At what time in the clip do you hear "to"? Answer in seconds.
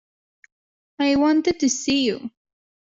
1.59-1.69